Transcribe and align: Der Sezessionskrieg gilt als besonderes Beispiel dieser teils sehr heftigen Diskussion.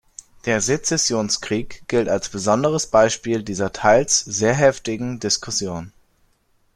Der 0.45 0.61
Sezessionskrieg 0.61 1.83
gilt 1.87 2.09
als 2.09 2.27
besonderes 2.29 2.87
Beispiel 2.87 3.43
dieser 3.43 3.71
teils 3.71 4.19
sehr 4.19 4.55
heftigen 4.55 5.19
Diskussion. 5.19 5.93